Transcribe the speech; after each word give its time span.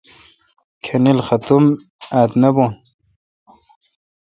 کھانیل 0.83 1.19
ختم 1.27 1.63
آت 2.19 2.31
نہ 2.41 2.49
بھون۔ 2.55 2.71